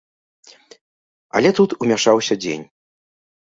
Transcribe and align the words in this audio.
Але 1.41 1.49
тут 1.61 1.77
умяшаўся 1.83 2.41
дзень. 2.43 2.69